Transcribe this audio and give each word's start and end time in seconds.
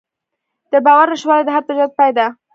د 0.71 0.73
باور 0.85 1.07
نشتوالی 1.11 1.45
د 1.45 1.49
هر 1.55 1.63
تجارت 1.67 1.91
پای 1.99 2.11
ده. 2.17 2.25